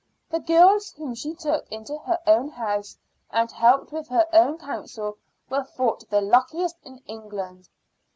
The 0.31 0.39
girls 0.39 0.89
whom 0.93 1.13
she 1.13 1.35
took 1.35 1.71
into 1.71 1.95
her 1.95 2.17
own 2.25 2.47
house 2.49 2.97
and 3.29 3.51
helped 3.51 3.91
with 3.91 4.07
her 4.07 4.25
own 4.33 4.57
counsel 4.57 5.19
were 5.47 5.63
thought 5.63 6.09
the 6.09 6.21
luckiest 6.21 6.77
in 6.81 7.03
England. 7.05 7.69